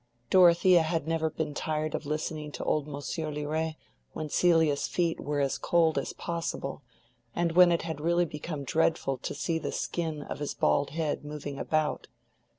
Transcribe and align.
Dorothea 0.31 0.81
had 0.81 1.07
never 1.07 1.29
been 1.29 1.53
tired 1.53 1.93
of 1.93 2.07
listening 2.07 2.51
to 2.53 2.63
old 2.63 2.87
Monsieur 2.87 3.29
Liret 3.31 3.75
when 4.13 4.29
Celia's 4.29 4.87
feet 4.87 5.19
were 5.19 5.39
as 5.39 5.59
cold 5.59 5.99
as 5.99 6.11
possible, 6.11 6.81
and 7.35 7.51
when 7.51 7.71
it 7.71 7.83
had 7.83 8.01
really 8.01 8.25
become 8.25 8.63
dreadful 8.63 9.19
to 9.19 9.35
see 9.35 9.59
the 9.59 9.71
skin 9.71 10.23
of 10.23 10.39
his 10.39 10.55
bald 10.55 10.89
head 10.89 11.23
moving 11.23 11.59
about. 11.59 12.07